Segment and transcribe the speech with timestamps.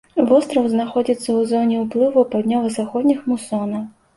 [0.29, 3.89] Востраў знаходзіцца ў зоне ўплыву паўднёва-заходніх мусонаў.